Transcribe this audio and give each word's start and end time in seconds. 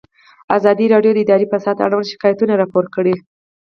ازادي 0.57 0.85
راډیو 0.93 1.11
د 1.13 1.19
اداري 1.23 1.45
فساد 1.53 1.77
اړوند 1.85 2.09
شکایتونه 2.11 2.53
راپور 2.61 2.85
کړي. 2.95 3.15